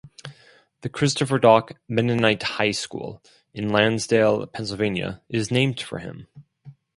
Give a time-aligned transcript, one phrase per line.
[0.81, 3.21] The Christopher Dock Mennonite High School,
[3.53, 6.25] in Lansdale, Pennsylvania, is named for him.